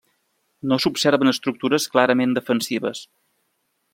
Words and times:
No 0.71 0.79
s'observen 0.85 1.31
estructures 1.33 1.87
clarament 1.97 2.35
defensives. 2.39 3.05